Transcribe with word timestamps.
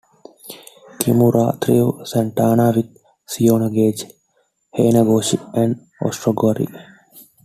Kimura 0.99 1.59
threw 1.61 1.85
Santana 2.11 2.71
with 2.75 2.89
seoinage, 3.31 4.03
hanegoshi, 4.75 5.37
and 5.53 5.75
osotogari. 6.03 6.65